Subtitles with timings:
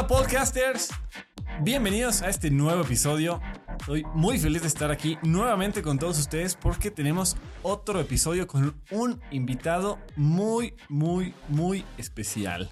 [0.00, 0.88] Hola, podcasters.
[1.60, 3.38] Bienvenidos a este nuevo episodio.
[3.78, 8.80] Estoy muy feliz de estar aquí nuevamente con todos ustedes porque tenemos otro episodio con
[8.90, 12.70] un invitado muy, muy, muy especial.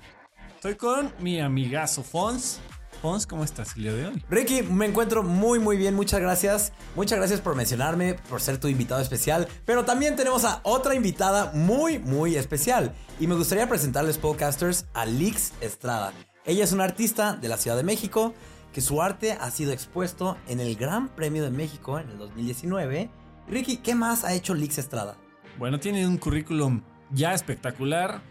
[0.55, 2.61] Estoy con mi amigazo Fons.
[3.03, 4.25] Fons, ¿cómo estás el de hoy?
[4.31, 6.73] Ricky, me encuentro muy muy bien, muchas gracias.
[6.97, 9.47] Muchas gracias por mencionarme, por ser tu invitado especial.
[9.67, 12.95] Pero también tenemos a otra invitada muy muy especial.
[13.21, 16.15] Y me gustaría presentarles podcasters a Lix Estrada.
[16.49, 18.33] Ella es una artista de la Ciudad de México,
[18.73, 23.11] que su arte ha sido expuesto en el Gran Premio de México en el 2019.
[23.49, 25.19] Ricky, ¿qué más ha hecho Lix Estrada?
[25.59, 26.81] Bueno, tiene un currículum
[27.11, 28.23] ya espectacular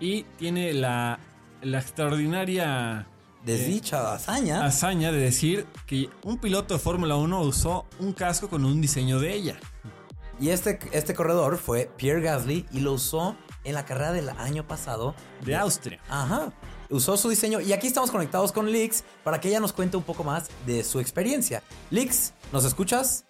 [0.00, 1.18] y tiene la,
[1.60, 3.06] la extraordinaria
[3.44, 4.64] Desdicha, hazaña.
[4.64, 9.20] hazaña de decir que un piloto de Fórmula 1 usó un casco con un diseño
[9.20, 9.60] de ella.
[10.40, 14.66] Y este, este corredor fue Pierre Gasly y lo usó en la carrera del año
[14.66, 15.14] pasado.
[15.44, 16.00] De Austria.
[16.08, 16.54] Ajá.
[16.90, 20.02] Usó su diseño y aquí estamos conectados con Lix para que ella nos cuente un
[20.02, 21.62] poco más de su experiencia.
[21.90, 23.24] Lix, ¿nos escuchas?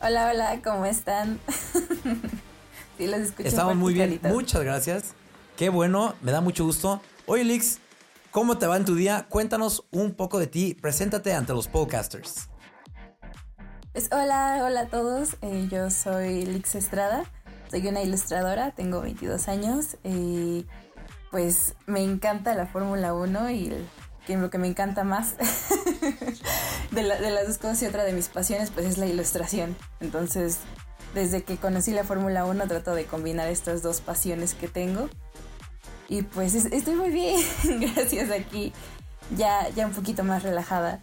[0.00, 1.38] Hola, hola, ¿cómo están?
[2.98, 3.48] sí, los escucho.
[3.48, 5.14] Estamos muy bien, muchas gracias.
[5.56, 7.02] Qué bueno, me da mucho gusto.
[7.26, 7.78] Oye, Lix,
[8.30, 9.26] ¿cómo te va en tu día?
[9.28, 12.48] Cuéntanos un poco de ti, preséntate ante los podcasters.
[13.92, 15.36] Pues, hola, hola a todos.
[15.42, 17.24] eh, yo soy Lix Estrada.
[17.70, 19.96] Soy una ilustradora, tengo 22 años.
[20.04, 20.66] Y
[21.30, 23.72] pues me encanta la Fórmula 1 y
[24.26, 25.34] que lo que me encanta más
[26.90, 29.76] de, la- de las dos cosas y otra de mis pasiones pues es la ilustración.
[30.00, 30.58] Entonces,
[31.14, 35.08] desde que conocí la Fórmula 1 trato de combinar estas dos pasiones que tengo.
[36.08, 37.40] Y pues es- estoy muy bien,
[37.94, 38.72] gracias aquí.
[39.36, 41.00] Ya, ya un poquito más relajada.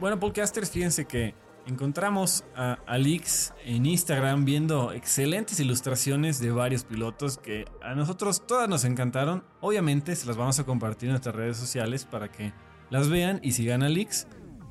[0.00, 1.34] Bueno, podcasters, fíjense que
[1.66, 8.68] encontramos a Alix en Instagram viendo excelentes ilustraciones de varios pilotos que a nosotros todas
[8.68, 9.44] nos encantaron.
[9.60, 12.52] Obviamente se las vamos a compartir en nuestras redes sociales para que
[12.90, 14.26] las vean y sigan a Alix.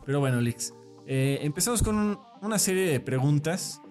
[0.05, 0.73] Pero bueno, Alix,
[1.07, 3.81] eh, empezamos con un- una serie de preguntas.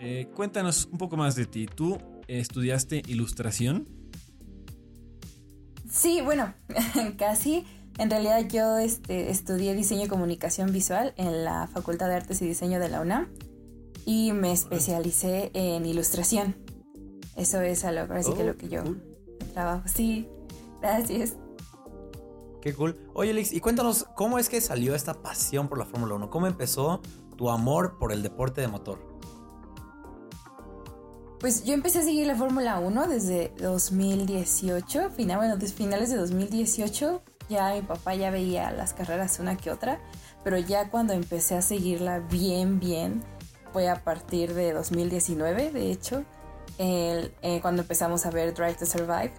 [0.00, 1.66] Eh, cuéntanos un poco más de ti.
[1.66, 3.88] ¿Tú estudiaste ilustración?
[5.90, 6.54] Sí, bueno,
[7.18, 7.64] casi.
[7.98, 12.46] En realidad yo este, estudié diseño y comunicación visual en la Facultad de Artes y
[12.46, 13.28] Diseño de la UNAM
[14.06, 16.56] y me especialicé en ilustración.
[17.36, 19.02] Eso es a lo, ahora sí que Oh, lo que yo cool.
[19.52, 19.82] trabajo.
[19.88, 20.28] Sí,
[20.80, 21.36] gracias.
[22.62, 22.96] Qué cool.
[23.14, 26.30] Oye, Lix, y cuéntanos, ¿cómo es que salió esta pasión por la Fórmula 1?
[26.30, 27.00] ¿Cómo empezó
[27.36, 28.98] tu amor por el deporte de motor?
[31.40, 36.16] Pues yo empecé a seguir la Fórmula 1 desde 2018, final, bueno, desde finales de
[36.16, 37.22] 2018.
[37.48, 39.98] Ya mi papá ya veía las carreras una que otra,
[40.44, 43.22] pero ya cuando empecé a seguirla bien, bien,
[43.72, 46.24] fue a partir de 2019, de hecho,
[46.78, 47.30] eh,
[47.62, 49.32] cuando empezamos a ver Drive to Survive.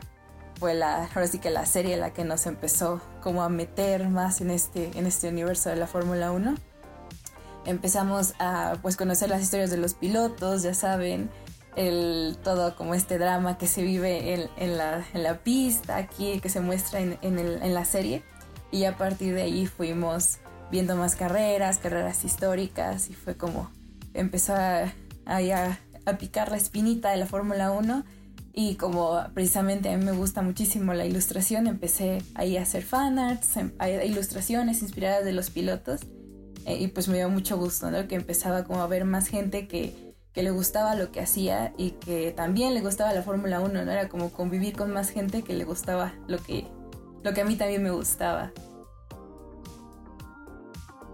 [0.60, 4.42] Fue la, ahora sí que la serie la que nos empezó como a meter más
[4.42, 6.56] en este, en este universo de la Fórmula 1
[7.66, 11.30] empezamos a pues conocer las historias de los pilotos, ya saben,
[11.76, 17.00] el todo como este drama que se vive en, la, pista aquí, que se muestra
[17.00, 18.24] en, la serie.
[18.72, 20.40] Y a partir de ahí fuimos
[20.72, 23.72] viendo más carreras, carreras históricas, y fue como
[24.14, 24.92] empezó a,
[25.26, 28.04] a, picar la espinita de la Fórmula 1.
[28.52, 33.58] Y como precisamente a mí me gusta muchísimo la ilustración, empecé ahí a hacer fanarts,
[33.58, 36.02] em- a ilustraciones inspiradas de los pilotos.
[36.66, 38.08] Eh, y pues me dio mucho gusto, ¿no?
[38.08, 40.09] Que empezaba como a ver más gente que,
[40.40, 43.92] que le gustaba lo que hacía y que también le gustaba la Fórmula 1, ¿no?
[43.92, 46.66] Era como convivir con más gente que le gustaba lo que,
[47.26, 48.54] lo que a mí también me gustaba.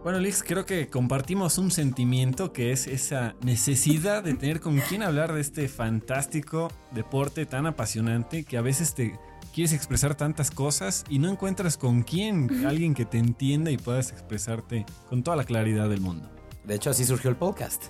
[0.03, 5.01] Bueno, Lix, creo que compartimos un sentimiento que es esa necesidad de tener con quién
[5.01, 9.17] hablar de este fantástico deporte tan apasionante que a veces te
[9.55, 14.11] quieres expresar tantas cosas y no encuentras con quién, alguien que te entienda y puedas
[14.11, 16.29] expresarte con toda la claridad del mundo.
[16.63, 17.85] De hecho, así surgió el podcast.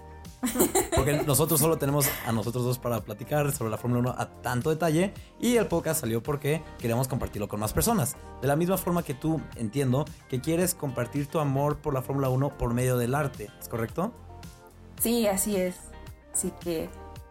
[0.95, 4.69] Porque nosotros solo tenemos a nosotros dos para platicar sobre la Fórmula 1 a tanto
[4.69, 8.15] detalle y el podcast salió porque queremos compartirlo con más personas.
[8.41, 12.29] De la misma forma que tú entiendo que quieres compartir tu amor por la Fórmula
[12.29, 14.13] 1 por medio del arte, ¿es correcto?
[14.99, 15.75] Sí, así es.
[16.33, 16.89] Así que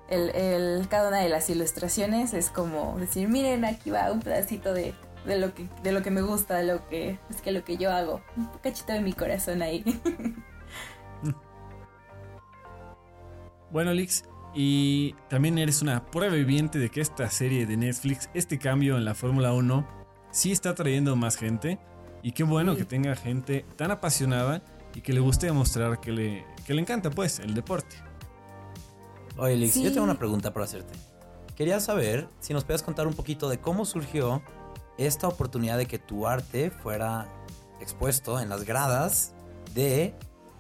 [0.09, 4.75] el, el- cada una de las ilustraciones es como decir, miren, aquí va un pedacito
[4.75, 7.65] de, de lo, que, de lo que me gusta, de lo que, es que lo
[7.65, 8.21] que yo hago.
[8.37, 9.83] Un cachito de mi corazón ahí.
[13.75, 14.23] Bueno, Lix,
[14.55, 19.05] y también eres una prueba viviente de que esta serie de Netflix, este cambio en
[19.05, 19.85] la Fórmula 1,
[20.31, 21.81] sí está trayendo más gente.
[22.23, 22.79] Y qué bueno Sí.
[22.79, 24.63] que tenga gente tan apasionada
[24.95, 27.97] y que le guste demostrar que le, que le encanta, pues, el deporte.
[29.39, 30.95] Oye, Lix, yo tengo una pregunta para hacerte.
[31.57, 34.41] Quería saber si nos puedes contar un poquito de cómo surgió
[34.99, 37.27] esta oportunidad de que tu arte fuera
[37.81, 39.35] expuesto en las gradas
[39.75, 40.15] de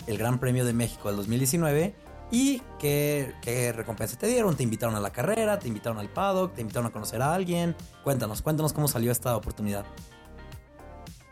[0.08, 1.94] el Gran Premio de México del 2019
[2.34, 6.62] y qué, recompensa te dieron, te invitaron a la carrera, te invitaron al paddock, te
[6.62, 7.76] invitaron a conocer a alguien.
[8.02, 9.86] Cuéntanos, cuéntanos cómo salió esta oportunidad.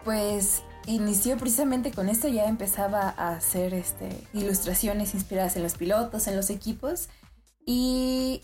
[0.04, 6.28] Pues inició precisamente con esto, ya empezaba a hacer este, ilustraciones inspiradas en los pilotos,
[6.28, 7.08] en los equipos
[7.66, 8.42] y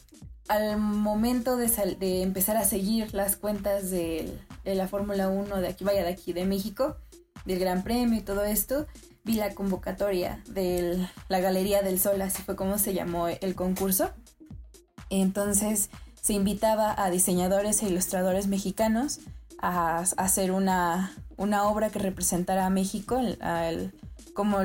[0.49, 1.69] al momento de,
[2.01, 6.09] de empezar a seguir las cuentas de, de la Fórmula 1 de aquí, vaya de
[6.09, 6.97] aquí, de México,
[7.45, 8.87] del Gran Premio y todo esto,
[9.25, 14.11] vi la convocatoria de la Galería del Sol, así fue como se llamó el concurso.
[15.11, 15.91] Entonces
[16.21, 19.21] se invitaba a diseñadores e ilustradores mexicanos
[19.61, 23.21] a, hacer una, una, obra que representara a México,
[24.35, 24.59] como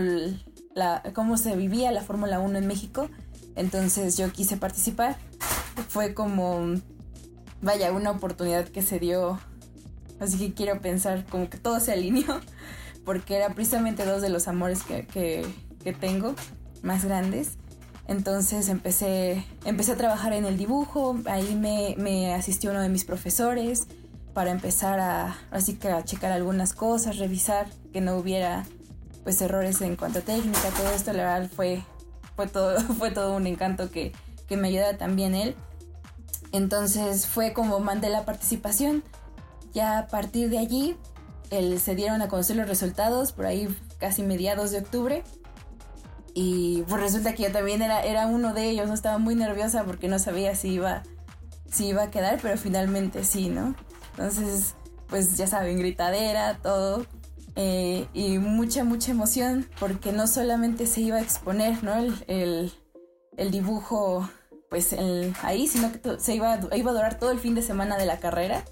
[1.14, 3.10] cómo se vivía la Fórmula 1 en México.
[3.56, 5.18] Entonces yo quise participar.
[5.90, 6.76] Fue como,
[7.62, 9.40] vaya, una oportunidad que se dio.
[10.20, 12.40] Así que quiero pensar como que todo se alineó
[13.06, 16.36] porque era precisamente dos de los amores que, que, tengo
[16.82, 17.58] más grandes.
[18.08, 23.06] Entonces empecé, empecé a trabajar en el dibujo, ahí me, me, asistió uno de mis
[23.06, 23.88] profesores
[24.34, 28.66] para empezar a, así que a checar algunas cosas, revisar que no hubiera
[29.24, 31.84] pues errores en cuanto a técnica, todo esto la verdad fue,
[32.36, 34.12] fue, todo, fue todo un encanto que,
[34.48, 35.56] que me ayuda también él.
[36.52, 39.04] Entonces fue como mandé la participación.
[39.74, 40.98] Ya a partir de allí
[41.80, 43.68] se dieron a conocer los resultados por ahí
[44.00, 45.24] casi mediados de octubre.
[46.34, 48.94] Y pues resulta que yo también era, era uno de ellos, ¿no?
[48.94, 51.04] Estaba muy nerviosa porque no sabía si iba,
[51.72, 53.76] si iba a quedar, pero finalmente sí, ¿no?
[54.12, 54.74] Entonces,
[55.08, 57.06] pues ya saben, gritadera, todo.
[57.56, 61.94] Eh, y mucha, mucha emoción porque no solamente se iba a exponer, ¿no?
[62.28, 62.74] El,
[63.38, 64.28] el, dibujo,
[64.72, 64.96] pues
[65.44, 68.18] ahí, sino que se iba, iba a durar todo el fin de semana de la
[68.18, 68.66] carrera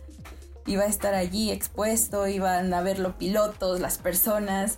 [0.65, 4.77] iba a estar allí expuesto, iban a ver los pilotos, las personas.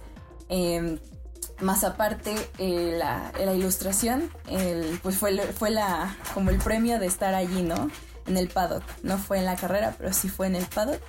[0.50, 1.00] Em,
[1.62, 4.30] más aparte, eh, la, ilustración,
[5.02, 7.90] pues fue, fue la, como el premio de estar allí, ¿no?
[8.26, 8.84] En el paddock.
[9.04, 11.02] No fue en la carrera, pero sí fue en el paddock.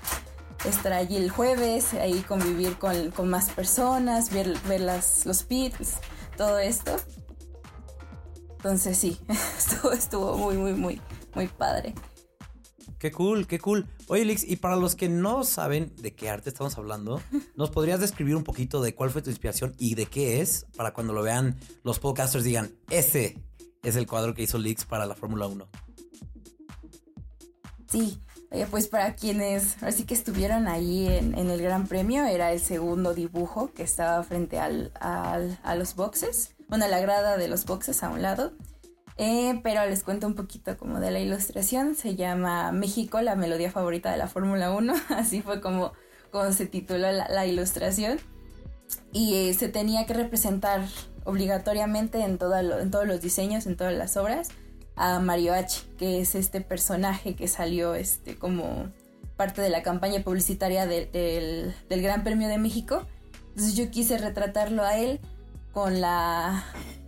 [0.65, 5.97] Estar allí el jueves, ahí convivir con, más personas, ver, ver las, los pits,
[6.37, 6.97] todo esto.
[8.57, 9.21] Entonces sí,
[9.59, 11.03] estuvo, estuvo muy, muy, muy,
[11.35, 11.95] muy padre.
[13.05, 13.87] Qué cool, qué cool.
[14.07, 17.21] Oye, Lix, y para los que no saben de qué arte estamos hablando,
[17.55, 20.65] ¿nos podrías describir un poquito de cuál fue tu inspiración y de qué es?
[20.75, 23.37] Para cuando lo vean los podcasters digan, ese
[23.83, 25.69] es el cuadro que hizo Lix para la Fórmula 1.
[27.91, 28.23] Sí,
[28.71, 33.71] pues para quienes así que estuvieron ahí en, el Gran Premio, era el segundo dibujo
[33.75, 38.09] que estaba frente al, a los boxes, bueno, a la grada de los boxes a
[38.09, 38.55] un lado.
[39.17, 41.95] Eh, pero les cuento un poquito como de la ilustración.
[41.95, 44.95] Se llama México, la melodía favorita de la Fórmula 1.
[45.11, 45.93] Así fue como,
[46.31, 48.19] como se tituló la, ilustración.
[49.13, 50.83] Y eh, se tenía que representar
[51.25, 54.51] obligatoriamente en, en todos los diseños, en todas las obras,
[54.97, 58.91] a Mario H., que es este personaje que salió este, como
[59.37, 61.11] parte de la campaña publicitaria del,
[61.89, 63.07] del Gran Premio de México.
[63.51, 65.21] Entonces yo quise retratarlo a él
[65.73, 66.65] con la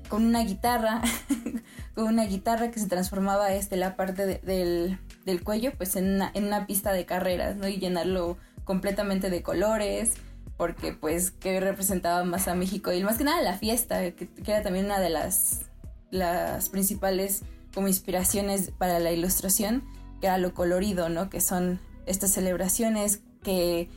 [0.09, 1.03] con una guitarra
[2.05, 6.93] una guitarra que se transformaba este, la parte del, del, cuello pues en una, pista
[6.93, 7.69] de carreras, ¿no?
[7.69, 10.15] Y llenarlo completamente de colores,
[10.57, 14.63] porque pues que representaba más a México y más que nada la fiesta, que, era
[14.63, 15.63] también una de las,
[16.11, 17.43] las principales
[17.75, 19.83] como inspiraciones para la ilustración,
[20.21, 21.31] que era lo colorido, ¿no?
[21.31, 23.89] Que son estas celebraciones que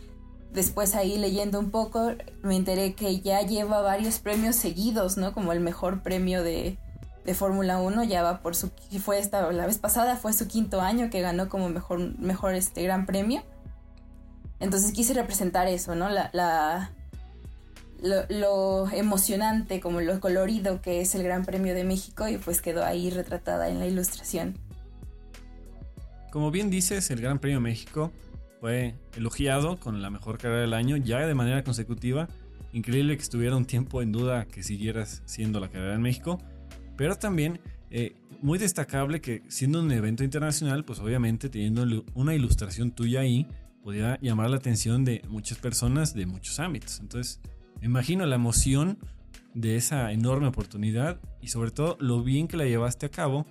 [0.54, 2.14] después ahí leyendo un poco
[2.44, 5.34] me enteré que ya lleva varios premios seguidos, ¿no?
[5.34, 6.78] Como el mejor premio de,
[7.26, 8.72] de Fórmula 1, ya va por su
[9.04, 12.84] fue esta la vez pasada fue su quinto año que ganó como mejor mejor este
[12.84, 13.44] gran premio.
[14.60, 16.10] Entonces quise representar eso, ¿no?
[16.10, 16.92] La,
[18.02, 22.62] lo, lo, emocionante, como lo colorido que es el Gran Premio de México y pues
[22.62, 24.58] quedó ahí retratada en la ilustración.
[26.32, 28.12] Como bien dices, el Gran Premio de México
[28.60, 32.28] fue elogiado con la mejor carrera del año ya de manera consecutiva.
[32.72, 36.40] Increíble que estuviera un tiempo en duda que siguieras siendo la carrera en México.
[37.00, 42.92] Pero también eh, muy destacable que siendo un evento internacional, pues obviamente teniendo una ilustración
[42.92, 43.48] tuya ahí,
[43.82, 47.00] podía llamar la atención de muchas personas de muchos ámbitos.
[47.00, 47.40] Entonces,
[47.82, 49.00] imagino la emoción
[49.54, 53.46] de esa enorme oportunidad y sobre todo lo bien que la llevaste a cabo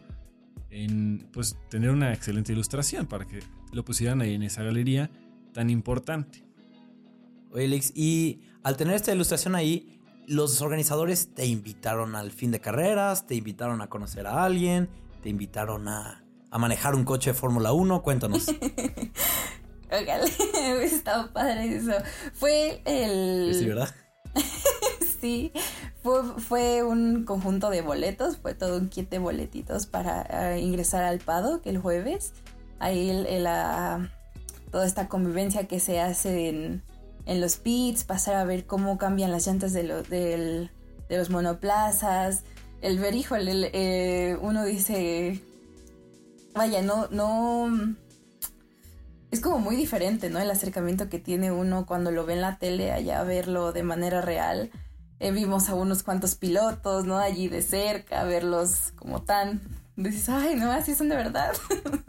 [0.69, 3.41] en pues tener una excelente ilustración para que
[3.73, 5.11] lo pusieran ahí en esa galería
[5.55, 6.45] tan importante.
[7.51, 9.98] Oye, Alex, y al tener esta ilustración ahí,
[10.29, 14.89] los organizadores te invitaron al fin de carreras, te invitaron a conocer a alguien,
[15.23, 18.03] te invitaron a, manejar un coche de Fórmula 1.
[18.03, 18.47] Cuéntanos.
[19.91, 20.25] Ojalá,
[20.83, 21.93] estado padre eso.
[22.35, 23.55] Fue el...
[23.55, 23.95] Sí, ¿verdad?
[25.21, 25.51] sí,
[26.03, 31.05] fue, fue, un conjunto de boletos, fue todo un kit de boletitos para uh, ingresar
[31.05, 32.35] al PADO que el jueves.
[32.79, 34.11] Ahí el, el, la,
[34.71, 36.83] toda esta convivencia que se hace en,
[37.29, 40.71] en, los pits, pasar a ver cómo cambian las llantas de, lo, del,
[41.09, 42.43] de los monoplazas,
[42.81, 45.41] el ver, híjole, el, eh, uno dice,
[46.55, 47.97] vaya, no, no,
[49.31, 50.39] es como muy diferente, ¿no?
[50.39, 53.83] El acercamiento que tiene uno cuando lo ve en la tele allá a verlo de
[53.83, 54.71] manera real.
[55.21, 57.19] Eh, vimos a unos cuantos pilotos, ¿no?
[57.19, 59.61] Allí de cerca, verlos como tan...
[59.97, 61.53] Dices, ay, no, así son de verdad.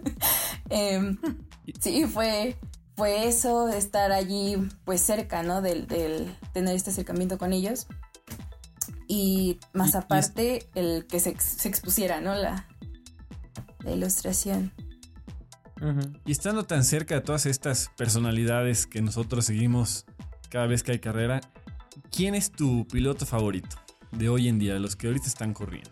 [0.69, 1.17] eh,
[1.79, 2.55] sí, fue,
[2.99, 5.61] fue eso, estar allí pues cerca, ¿no?
[5.61, 7.87] Del, del tener este acercamiento con ellos.
[9.07, 10.85] Y más y, aparte, y es...
[10.85, 12.35] el que se, se, expusiera, ¿no?
[12.35, 12.67] La,
[13.85, 14.73] la ilustración.
[15.79, 16.19] Uh -huh.
[16.25, 20.05] Y estando tan cerca de todas estas personalidades que nosotros seguimos
[20.49, 21.39] cada vez que hay carrera,
[22.11, 23.77] ¿quién es tu piloto favorito
[24.11, 25.91] de hoy en día, de los que ahorita están corriendo?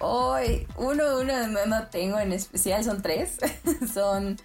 [0.00, 3.38] Hoy, uno, uno no, no, tengo en especial, son tres.
[3.94, 4.36] son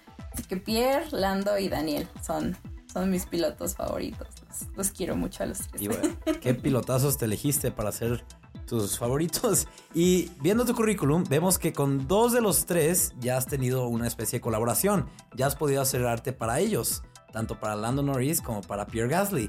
[0.46, 2.08] que Pierre, Lando y Daniel.
[2.24, 2.56] Son,
[2.92, 4.28] son mis pilotos favoritos.
[4.46, 5.82] Los, los quiero mucho a los tres.
[5.82, 8.24] Y bueno, ¿qué pilotazos te elegiste para ser
[8.68, 9.66] tus favoritos.
[9.94, 14.06] Y viendo tu currículum, vemos que con dos de los tres ya has tenido una
[14.06, 15.08] especie de colaboración.
[15.34, 17.02] Ya has podido hacer arte para ellos,
[17.32, 19.48] tanto para Lando Norris como para Pierre Gasly.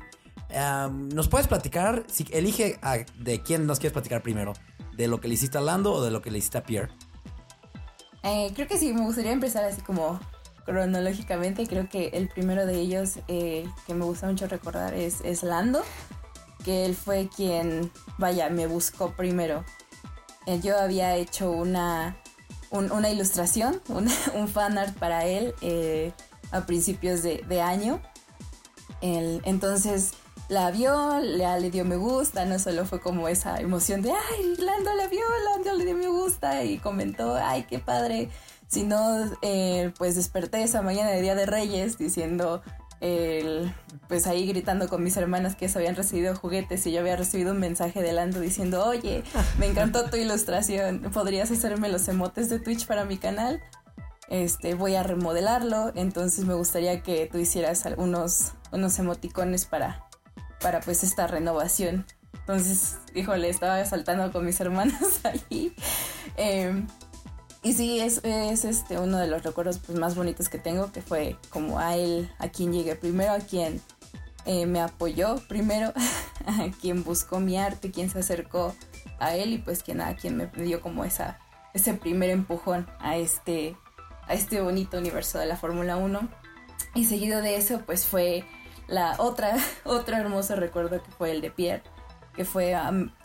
[0.49, 2.05] Um, ¿Nos puedes platicar?
[2.07, 4.53] Si elige a, de quién nos quieres platicar primero.
[4.95, 6.89] ¿De lo que le hiciste a Lando o de lo que le hiciste a Pierre?
[8.23, 10.19] Eh, creo que sí, me gustaría empezar así como
[10.65, 11.67] cronológicamente.
[11.67, 15.83] Creo que el primero de ellos eh, que me gusta mucho recordar es, es Lando
[16.63, 19.63] que él fue quien, vaya, me buscó primero.
[20.45, 22.17] Eh, yo había hecho una,
[22.69, 26.11] un, una ilustración, un, un fan art para él eh,
[26.51, 28.01] a principios de, año.
[29.01, 30.13] El, entonces
[30.49, 34.55] la vio, le, le, dio me gusta, no solo fue como esa emoción de, ay,
[34.57, 38.29] Lando la vio, Lando le dio me gusta y comentó, ay, qué padre,
[38.69, 42.61] sino eh, pues desperté esa mañana de Día de Reyes diciendo,
[44.07, 47.53] pues ahí gritando con mis hermanas que se habían recibido juguetes y yo había recibido
[47.53, 49.23] un mensaje de Lando diciendo, oye,
[49.57, 53.61] me encantó tu ilustración, ¿podrías hacerme los emotes de Twitch para mi canal?
[54.29, 60.07] Este, voy a remodelarlo, entonces me gustaría que tú hicieras algunos unos emoticones para,
[60.61, 62.05] para pues esta renovación.
[62.33, 65.73] Entonces, híjole, estaba saltando con mis hermanas ahí.
[66.37, 66.85] Eh,
[67.61, 71.01] y sí, es, es, este uno de los recuerdos pues, más bonitos que tengo, que
[71.01, 73.81] fue como a él, a quien llegué primero, a quien
[74.45, 75.93] eh, me apoyó primero,
[76.45, 78.73] a quien buscó mi arte, quien se acercó
[79.19, 81.37] a él y pues quien, a quien me dio como esa,
[81.73, 83.75] ese primer empujón a este,
[84.27, 86.29] a este bonito universo de la Fórmula 1.
[86.95, 88.45] Y seguido de eso pues fue
[88.87, 91.83] la otra, otro hermoso recuerdo que fue el de Pierre,
[92.33, 92.73] que fue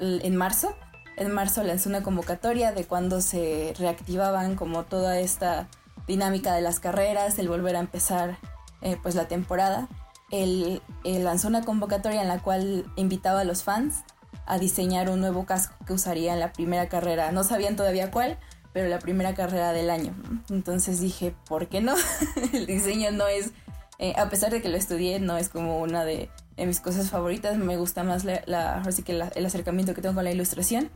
[0.00, 0.74] en marzo
[1.16, 5.68] en marzo lanzó una convocatoria de cuando se reactivaban como toda esta
[6.06, 8.38] dinámica de las carreras, el volver a empezar
[8.82, 9.88] eh, pues la temporada.
[10.30, 14.04] Él, él, lanzó una convocatoria en la cual invitaba a los fans
[14.46, 17.32] a diseñar un nuevo casco que usaría en la primera carrera.
[17.32, 18.38] No sabían todavía cuál,
[18.72, 20.14] pero la primera carrera del año.
[20.50, 21.94] Entonces dije, ¿por qué no?
[22.52, 23.52] el diseño no es,
[23.98, 27.10] eh, a pesar de que lo estudié, no es como una de, de mis cosas
[27.10, 27.56] favoritas.
[27.56, 30.90] Me gusta más la, la, así que la, el acercamiento que tengo con la ilustración.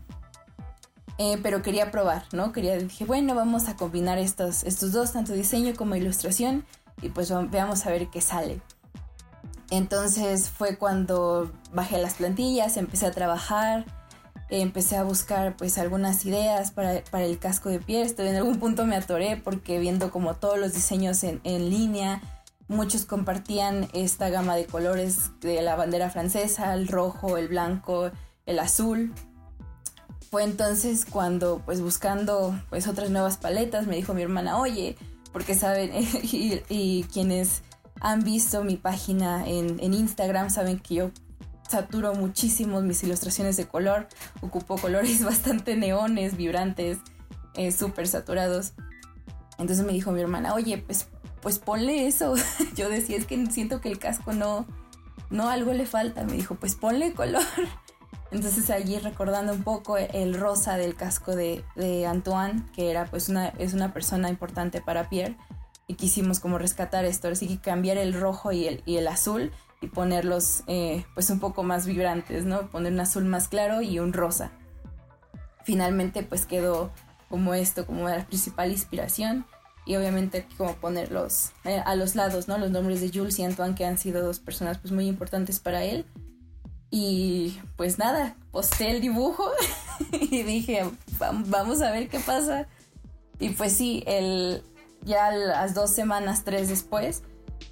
[1.19, 2.53] Eh, pero quería probar, ¿no?
[2.53, 6.65] Quería, dije, bueno, vamos a combinar estos, estos dos, tanto diseño como ilustración,
[7.03, 8.61] y pues veamos a ver qué sale.
[9.71, 13.85] Entonces fue cuando bajé las plantillas, empecé a trabajar,
[14.49, 18.15] empecé a buscar pues algunas ideas para, para el casco de piel.
[18.17, 22.23] En algún punto me atoré porque viendo como todos los diseños en, en línea,
[22.69, 28.11] muchos compartían esta gama de colores de la bandera francesa, el rojo, el blanco,
[28.47, 29.13] el azul.
[30.31, 34.97] Fue entonces cuando, pues buscando pues otras nuevas paletas, me dijo mi hermana, oye,
[35.33, 35.91] porque saben,
[36.23, 37.63] y, y, quienes
[38.01, 41.11] han visto mi página en, en, Instagram saben que yo
[41.69, 44.09] saturo muchísimo mis ilustraciones de color,
[44.41, 46.99] ocupo colores bastante neones, vibrantes,
[47.55, 48.73] eh, súper saturados.
[49.59, 51.07] Entonces me dijo mi hermana, oye, pues,
[51.43, 52.35] pues ponle eso.
[52.77, 54.67] yo decía, es que siento que el casco no,
[55.31, 56.25] no, algo le falta.
[56.25, 57.43] Me dijo, pues ponle color.
[58.31, 61.65] Entonces allí recordando un poco el rosa del casco de,
[62.07, 65.37] Antoine, que era pues una, es una persona importante para Pierre,
[65.87, 69.51] y quisimos como rescatar esto, así que cambiar el rojo y el, y el azul
[69.81, 72.69] y ponerlos eh, pues un poco más vibrantes, ¿no?
[72.71, 74.51] Poner un azul más claro y un rosa.
[75.65, 76.91] Finalmente pues quedó
[77.31, 79.47] como esto, como la principal inspiración
[79.87, 82.59] y obviamente como ponerlos eh, a los lados, ¿no?
[82.59, 85.85] Los nombres de Jules y Antoine que han sido dos personas pues muy importantes para
[85.85, 86.05] él.
[86.91, 89.51] Y pues nada, posté el dibujo
[90.13, 90.85] y dije,
[91.19, 92.67] vamos a ver qué pasa.
[93.39, 94.63] Y pues sí, el,
[95.05, 97.23] ya las dos semanas, tres después,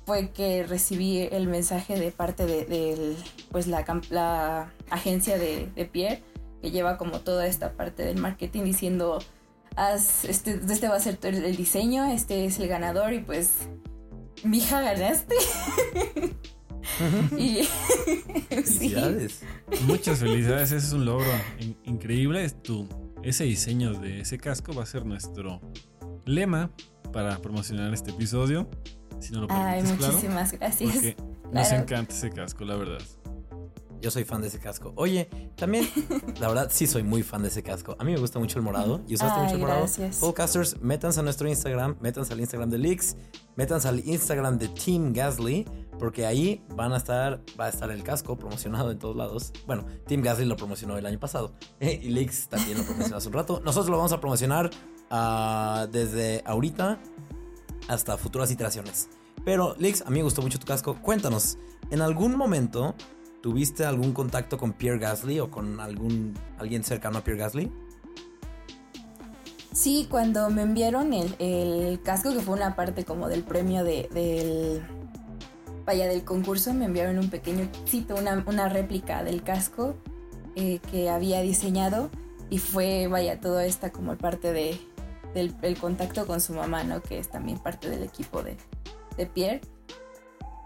[0.04, 3.16] fue que recibí el mensaje de parte de,
[3.50, 6.23] pues la, agencia de, de Pierre,
[6.61, 9.18] que lleva como toda esta parte del marketing diciendo
[9.76, 13.68] este, este va a ser el, diseño, este es el ganador y pues,
[14.42, 15.37] mija, ganaste.
[17.38, 17.62] y,
[18.49, 19.42] felicidades.
[19.87, 21.30] Muchas felicidades, ese es un logro
[21.85, 22.45] increíble.
[22.45, 22.88] Es tu,
[23.23, 25.61] ese diseño de ese casco va a ser nuestro
[26.25, 26.71] lema
[27.12, 28.68] para promocionar este episodio.
[29.21, 30.92] Si no lo Ay, muchísimas gracias.
[30.92, 31.16] Porque
[31.52, 33.00] nos encanta ese casco, la verdad.
[34.00, 34.92] Yo soy fan de ese casco.
[34.97, 35.88] Oye, también,
[36.38, 37.97] la verdad, sí soy muy fan de ese casco.
[37.99, 39.02] A mí me gusta mucho el morado.
[39.09, 39.80] ¿Y usaste mucho el morado?
[39.80, 40.18] Gracias.
[40.18, 43.16] Podcasters, métanse a nuestro Instagram, métanse al Instagram de Leaks,
[43.56, 45.66] métanse al Instagram de Team Gasly,
[45.98, 49.52] porque ahí van a estar, va a estar el casco promocionado en todos lados.
[49.66, 53.34] Bueno, Team Gasly lo promocionó el año pasado y Leaks también lo promocionó hace un
[53.34, 53.60] rato.
[53.64, 54.70] Nosotros lo vamos a promocionar
[55.10, 56.98] uh, desde ahorita
[57.88, 59.08] hasta futuras iteraciones.
[59.44, 61.00] Pero, Leaks, a mí me gustó mucho tu casco.
[61.00, 61.58] Cuéntanos,
[61.90, 62.94] ¿en algún momento
[63.46, 67.70] ¿Tuviste algún contacto con Pierre Gasly o con algún alguien cercano a Pierre Gasly?
[69.72, 74.82] Sí, cuando me enviaron el, casco, que fue una parte como del premio de, del,
[75.87, 79.97] vaya, del concurso, me enviaron un pequeño sitio, una, una réplica del casco
[80.57, 82.11] eh, que había diseñado
[82.50, 84.78] y fue, vaya, toda esta como parte de,
[85.35, 87.02] del contacto con su mamá, ¿no?
[87.02, 88.57] Que es también parte del equipo de,
[89.16, 89.61] de Pierre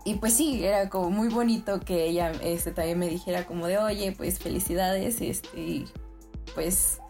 [0.05, 3.79] y pues sí, era como muy bonito que ella este, también me dijera como de,
[3.79, 5.89] oye, pues felicidades, este, y
[6.54, 7.00] pues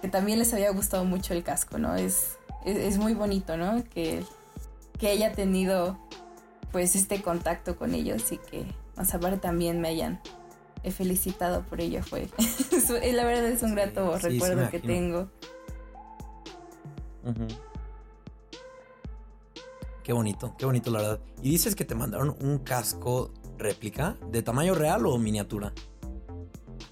[0.00, 1.96] que también les había gustado mucho el casco, ¿no?
[1.96, 3.84] Es, es, muy bonito, ¿no?
[3.84, 4.24] Que,
[4.98, 5.98] que haya tenido
[6.72, 8.64] pues este contacto con ellos y que
[8.96, 10.20] más aparte también me hayan
[10.96, 12.28] felicitado por ello fue
[13.12, 15.28] la verdad es un grato recuerdo que tengo
[20.02, 21.20] Qué bonito, qué bonito la verdad.
[21.42, 25.72] Y dices que te mandaron un casco réplica de tamaño real o miniatura.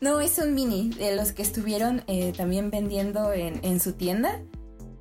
[0.01, 4.41] No, es un mini, de los que estuvieron eh, también vendiendo en, su tienda.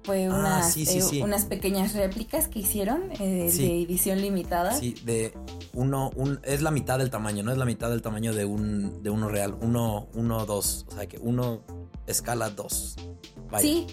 [0.08, 4.72] Fue ah, unas, eh, unas pequeñas réplicas que hicieron eh, de edición limitada.
[4.72, 5.34] Sí, de
[5.74, 9.04] uno, un, es la mitad del tamaño, no es la mitad del tamaño de, un,
[9.04, 9.58] de uno real.
[9.60, 10.86] Uno, uno, dos.
[10.88, 11.62] O sea que uno
[12.06, 12.96] escala dos.
[13.60, 13.86] Sí.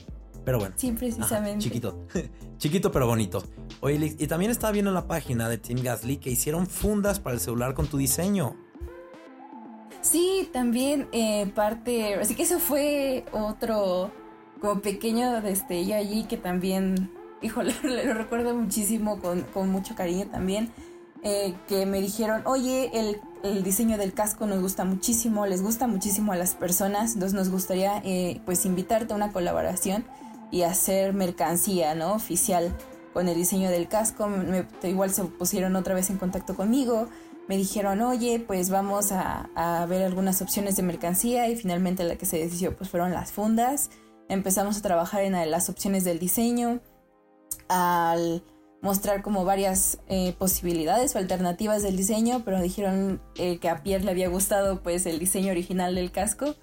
[0.44, 0.76] Pero bueno.
[0.78, 1.64] Sí, precisamente.
[1.64, 2.06] chiquito.
[2.58, 3.42] chiquito pero bonito.
[3.80, 7.34] Oye, y también estaba viendo en la página de Team Gasly que hicieron fundas para
[7.34, 8.54] el celular con tu diseño.
[10.00, 14.12] Sí, también eh, parte, así que eso fue otro
[14.64, 17.10] como pequeño destello allí que también,
[17.42, 20.70] híjole, lo recuerdo muchísimo con, mucho cariño también,
[21.22, 26.32] eh, que me dijeron, oye, el, diseño del casco nos gusta muchísimo, les gusta muchísimo
[26.32, 30.06] a las personas, entonces nos gustaría eh, pues invitarte a una colaboración
[30.50, 32.14] y hacer mercancía, ¿no?
[32.14, 32.74] Oficial
[33.12, 34.30] con el diseño del casco.
[34.82, 37.08] igual se pusieron otra vez en contacto conmigo.
[37.48, 42.24] Me dijeron, oye, pues vamos a, ver algunas opciones de mercancía y finalmente la que
[42.24, 43.90] se decidió pues fueron las fundas.
[44.28, 46.80] Empezamos a trabajar en las opciones del diseño,
[47.68, 48.42] al
[48.82, 54.04] mostrar como varias eh, posibilidades o alternativas del diseño, pero dijeron eh, que a Pierre
[54.04, 56.54] le había gustado pues el diseño original del casco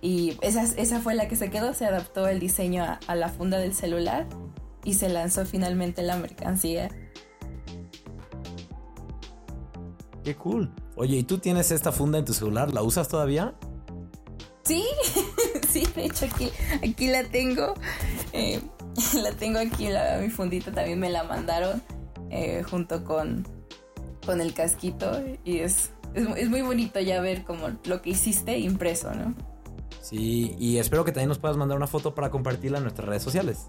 [0.00, 3.58] y esa, esa fue la que se quedó, se adaptó el diseño a la funda
[3.58, 4.28] del celular
[4.84, 6.90] y se lanzó finalmente la mercancía.
[10.22, 10.72] Qué cool.
[10.96, 12.72] Oye, ¿y tú tienes esta funda en tu celular?
[12.72, 13.54] ¿La usas todavía?
[14.64, 14.84] Sí,
[16.16, 16.50] hecho aquí,
[16.82, 17.74] aquí la tengo.
[18.32, 18.60] Eh,
[19.22, 21.82] la tengo aquí, la, mi fundita también me la mandaron
[22.30, 23.46] eh, junto con,
[24.24, 28.58] con el casquito y es, es, es, muy bonito ya ver como lo que hiciste
[28.58, 29.34] impreso, ¿no?
[30.00, 33.22] Sí, y espero que también nos puedas mandar una foto para compartirla en nuestras redes
[33.22, 33.66] sociales.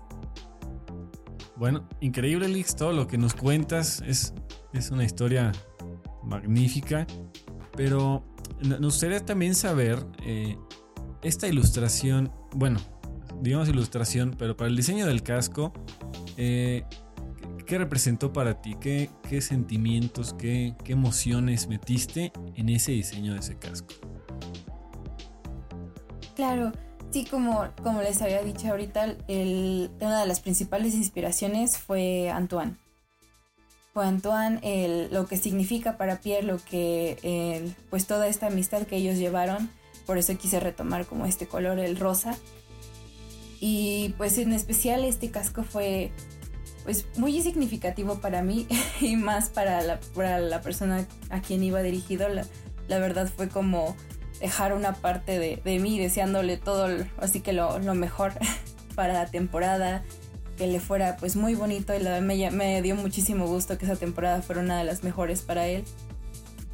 [1.56, 4.34] Bueno, increíble, Lix, todo lo que nos cuentas es,
[4.74, 5.52] es una historia
[6.24, 7.08] magnífica,
[7.76, 8.24] pero
[8.62, 10.56] nos gustaría también saber eh,
[11.22, 12.80] esta ilustración, bueno,
[13.42, 15.74] digamos ilustración, pero para el diseño del casco,
[16.38, 16.84] eh,
[17.66, 18.76] ¿qué representó para ti?
[18.80, 23.94] ¿Qué, qué sentimientos, qué, qué emociones metiste en ese diseño de ese casco?
[26.36, 26.72] Claro,
[27.12, 32.76] Sí, como, como les había dicho ahorita, una de las principales inspiraciones fue Antoine.
[33.94, 38.98] Fue Antoine el, lo que significa para Pierre, lo que, pues toda esta amistad que
[38.98, 39.70] ellos llevaron.
[40.08, 42.36] Por eso quise retomar como este color, el rosa.
[43.60, 46.12] Y pues en especial este casco fue
[46.88, 48.66] pues muy significativo para mí
[49.02, 52.28] y más para la, para la persona a quien iba dirigido.
[52.30, 53.94] La, verdad fue como
[54.40, 58.32] dejar una parte de, de mí deseándole todo, así que lo, lo, mejor
[58.96, 60.06] para la temporada,
[60.58, 64.42] que le fuera pues muy bonito y me, me, dio muchísimo gusto que esa temporada
[64.42, 65.84] fuera una de las mejores para él.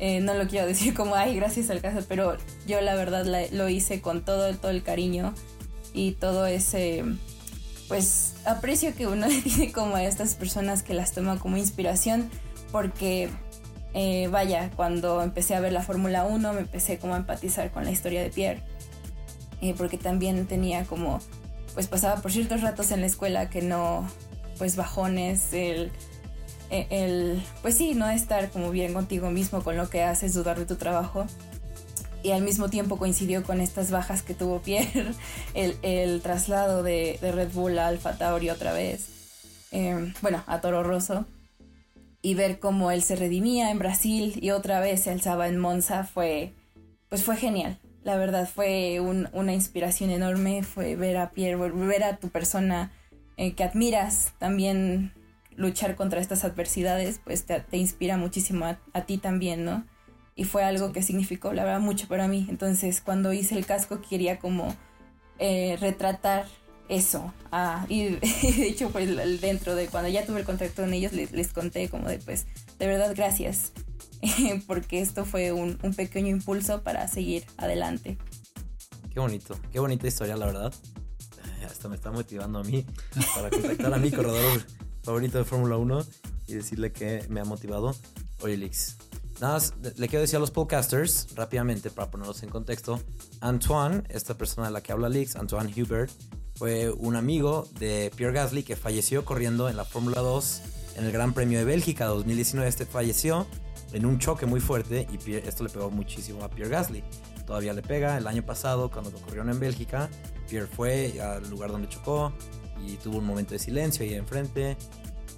[0.05, 2.35] Eh, no lo quiero decir como, ay, gracias al caso, pero
[2.67, 5.33] yo la verdad lo hice con todo, todo el cariño
[5.93, 7.05] y todo ese,
[7.87, 12.29] pues, aprecio que uno tiene como a estas personas que las toma como inspiración,
[12.73, 13.29] porque
[13.93, 17.85] eh, vaya, cuando empecé a ver la Fórmula 1 me empecé como a empatizar con
[17.85, 18.61] la historia de Pierre,
[19.61, 21.21] eh, porque también tenía como,
[21.75, 24.05] pues pasaba por ciertos ratos en la escuela que no,
[24.57, 25.93] pues bajones, el,
[26.69, 30.65] el, pues sí, no estar como bien contigo mismo con lo que haces, dudar de
[30.65, 31.25] tu trabajo.
[32.23, 35.13] Y al mismo tiempo coincidió con estas bajas que tuvo Pierre,
[35.53, 39.09] el, traslado de, Red Bull a Alfa Tauri otra vez,
[39.71, 41.25] eh, bueno, a Toro Rosso
[42.23, 46.05] y ver cómo él se redimía en Brasil y otra vez se alzaba en Monza
[46.05, 46.53] fue,
[47.09, 47.77] pues fue genial.
[48.03, 52.91] La verdad fue un, una inspiración enorme, fue ver a Pierre, ver a tu persona
[53.35, 55.11] eh, que admiras también
[55.57, 59.85] luchar contra estas adversidades, pues te, te inspira muchísimo a, a, ti también, ¿no?
[60.35, 62.47] Y fue algo que significó, la verdad, mucho para mí.
[62.49, 64.75] Entonces, cuando hice el casco quería como
[65.39, 66.45] eh, retratar
[66.89, 67.33] eso.
[67.51, 71.31] Ah, y, de hecho, pues dentro de cuando ya tuve el contacto con ellos, les,
[71.31, 72.45] les conté como de, pues,
[72.79, 73.71] de verdad, gracias,
[74.67, 78.17] porque esto fue un, un, pequeño impulso para seguir adelante.
[79.13, 80.73] Qué bonito, qué bonita historia, la verdad.
[81.65, 82.85] Hasta me está motivando a mí
[83.35, 84.61] para contactar a mi corredor
[85.03, 86.05] favorito de Fórmula 1
[86.47, 87.95] y decirle que me ha motivado.
[88.41, 88.97] Oye, Lix,
[89.41, 92.99] Nada más, le quiero decir a los podcasters rápidamente para ponerlos en contexto.
[93.41, 96.11] Antoine, esta persona de la que habla Lix, Antoine Hubert,
[96.55, 100.61] fue un amigo de Pierre Gasly que falleció corriendo en la Fórmula 2
[100.97, 102.69] en el Gran Premio de Bélgica 2019.
[102.69, 103.47] Este falleció
[103.91, 107.03] en un choque muy fuerte y Pierre, esto le pegó muchísimo a Pierre Gasly.
[107.45, 108.17] Todavía le pega.
[108.17, 110.09] El año pasado, cuando lo corrieron en Bélgica,
[110.47, 112.31] Pierre fue al lugar donde chocó
[112.85, 114.77] y tuvo un momento de silencio ahí enfrente.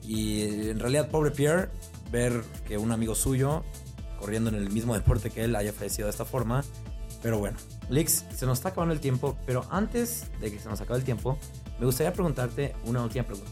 [0.04, 1.70] Y en realidad, pobre Pierre,
[2.12, 3.64] ver que un amigo suyo,
[4.20, 6.64] corriendo en el mismo deporte que él, haya fallecido de esta forma.
[7.22, 7.58] Pero bueno,
[7.90, 11.06] Lix, se nos está acabando el tiempo, pero antes de que se nos acabe el
[11.06, 11.38] tiempo,
[11.80, 13.52] me gustaría preguntarte una última pregunta.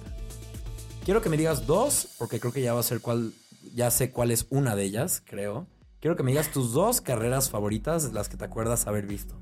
[1.04, 3.34] Quiero que me digas dos, porque creo que ya va a ser cuál,
[3.74, 5.68] ya sé cuál es una de ellas, creo.
[6.00, 9.36] Quiero que me digas tus dos carreras favoritas, las que te acuerdas haber visto.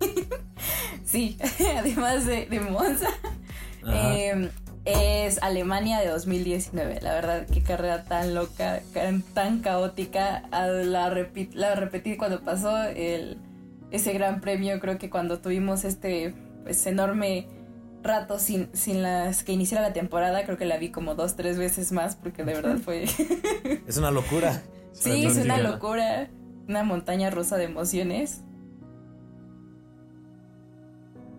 [1.04, 1.36] sí,
[1.78, 3.08] además de, de Monza.
[3.92, 4.50] Eh,
[4.84, 7.00] es Alemania de 2019.
[7.00, 8.82] La verdad, qué carrera tan loca,
[9.32, 10.42] tan caótica.
[10.50, 13.38] La, repit la repetí cuando pasó el,
[13.90, 14.78] ese gran premio.
[14.80, 17.46] Creo que cuando tuvimos este pues, enorme
[18.02, 21.56] rato sin, sin las que iniciara la temporada, creo que la vi como dos, tres
[21.56, 23.04] veces más, porque de verdad fue.
[23.86, 24.62] es una locura.
[24.94, 26.30] Sí, es una locura.
[26.68, 28.42] Una montaña rusa de emociones.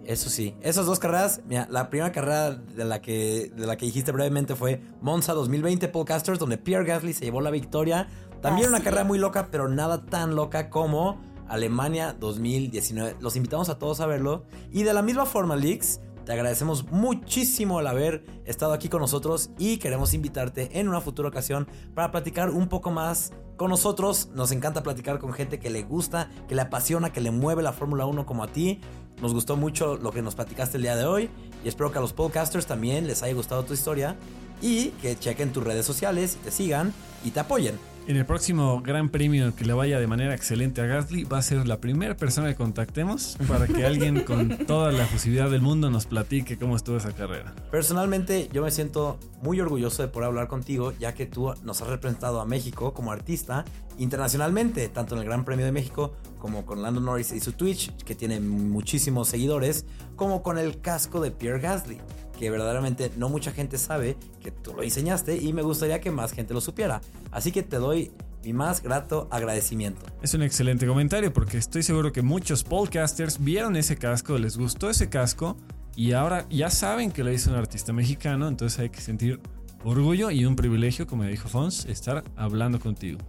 [0.05, 3.87] Eso sí, esas dos carreras, mira, la primera carrera de la que, de la que
[3.87, 8.07] dijiste brevemente fue Monza 2020 Podcasters, donde Pierre Gasly se llevó la victoria.
[8.39, 13.15] También una carrera muy loca, pero nada tan loca como Alemania 2019.
[13.19, 14.45] Los invitamos a todos a verlo.
[14.71, 19.51] Y de la misma forma, Leaks, te agradecemos muchísimo el haber estado aquí con nosotros
[19.59, 24.29] y queremos invitarte en una futura ocasión para platicar un poco más con nosotros.
[24.33, 27.73] Nos encanta platicar con gente que le gusta, que le apasiona, que le mueve la
[27.73, 28.81] Fórmula 1 como a ti.
[29.21, 31.29] Nos gustó mucho lo que nos platicaste el día de hoy
[31.63, 34.15] y espero que a los podcasters también les haya gustado tu historia
[34.61, 37.77] y que chequen tus redes sociales y te sigan y te apoyen.
[38.07, 41.41] En el próximo Gran Premio que le vaya de manera excelente a Gasly, va a
[41.41, 45.89] ser la primera persona que contactemos para que alguien con toda la fusividad del mundo
[45.89, 47.55] nos platique cómo estuvo esa carrera.
[47.71, 51.87] Personalmente, yo me siento muy orgulloso de poder hablar contigo, ya que tú nos has
[51.87, 53.65] representado a México como artista
[53.97, 57.95] internacionalmente, tanto en el Gran Premio de México como con Lando Norris y su Twitch,
[58.03, 61.99] que tiene muchísimos seguidores, como con el casco de Pierre Gasly
[62.35, 66.33] que verdaderamente no mucha gente sabe que tú lo diseñaste y me gustaría que más
[66.33, 67.01] gente lo supiera.
[67.31, 68.11] Así que te doy
[68.43, 70.05] mi más grato agradecimiento.
[70.21, 74.89] Es un excelente comentario porque estoy seguro que muchos podcasters vieron ese casco, les gustó
[74.89, 75.57] ese casco
[75.95, 79.39] y ahora ya saben que lo hizo un artista mexicano, entonces hay que sentir
[79.83, 83.19] orgullo y un privilegio, como dijo Fons, estar hablando contigo.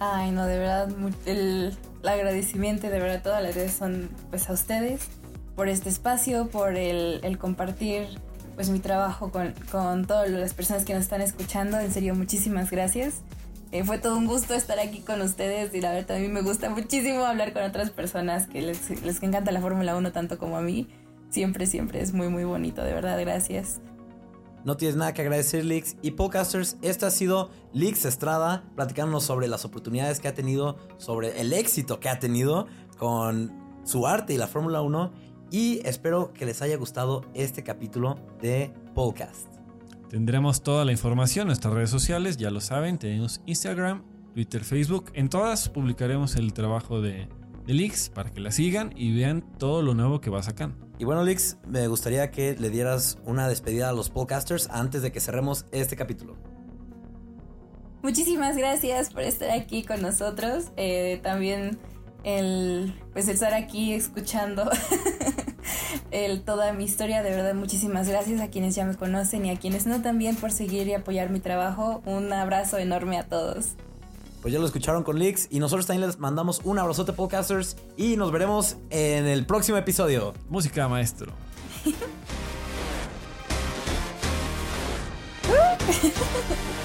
[0.00, 0.88] Ay, no, de verdad,
[1.26, 5.08] el, el agradecimiento, de verdad, todas las veces son pues a ustedes
[5.54, 8.06] por este espacio, por el, el compartir
[8.54, 11.78] pues mi trabajo con, con, todas las personas que nos están escuchando.
[11.78, 13.22] En serio, muchísimas gracias.
[13.72, 16.42] Eh, fue todo un gusto estar aquí con ustedes y la verdad a mí me
[16.42, 20.56] gusta muchísimo hablar con otras personas que les, les encanta la Fórmula 1 tanto como
[20.56, 20.88] a mí.
[21.30, 23.80] Siempre, siempre es muy, muy bonito, de verdad, gracias.
[24.64, 25.96] No tienes nada que agradecer, Leaks.
[26.00, 31.38] Y podcasters, esta ha sido Leaks Estrada, platicándonos sobre las oportunidades que ha tenido, sobre
[31.40, 33.52] el éxito que ha tenido con
[33.84, 35.12] su arte y la Fórmula 1.
[35.50, 39.46] Y espero que les haya gustado este capítulo de podcast.
[40.08, 45.10] Tendremos toda la información en nuestras redes sociales, ya lo saben, tenemos Instagram, Twitter, Facebook.
[45.12, 47.28] En todas publicaremos el trabajo de,
[47.66, 50.83] de Leaks para que la sigan y vean todo lo nuevo que va sacando.
[50.98, 55.10] Y bueno, Lix, me gustaría que le dieras una despedida a los podcasters antes de
[55.10, 56.36] que cerremos este capítulo.
[58.02, 60.66] Muchísimas gracias por estar aquí con nosotros.
[60.76, 61.78] Eh, también
[62.22, 64.70] el pues estar aquí escuchando
[66.44, 67.22] toda mi historia.
[67.22, 70.52] De verdad, muchísimas gracias a quienes ya me conocen y a quienes no también por
[70.52, 72.02] seguir y apoyar mi trabajo.
[72.04, 73.74] Un abrazo enorme a todos.
[74.44, 78.18] Pues ya lo escucharon con Leaks y nosotros también les mandamos un abrazote podcasters y
[78.18, 80.34] nos veremos en el próximo episodio.
[80.50, 81.32] Música maestro.